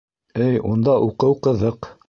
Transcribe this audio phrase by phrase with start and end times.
[0.45, 1.91] Эй унда уҡыу ҡыҙыҡ.